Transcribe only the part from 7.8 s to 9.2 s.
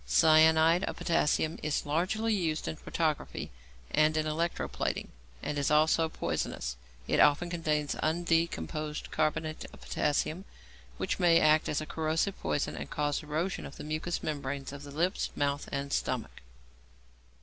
undecomposed